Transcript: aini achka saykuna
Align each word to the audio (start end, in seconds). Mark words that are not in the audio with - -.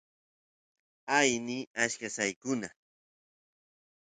aini 1.17 1.57
achka 1.83 2.07
saykuna 2.15 2.67